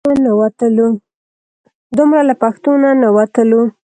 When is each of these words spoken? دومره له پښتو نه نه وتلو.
دومره 1.97 2.21
له 2.29 2.35
پښتو 2.41 2.71
نه 2.83 2.89
نه 3.01 3.09
وتلو. 3.15 3.61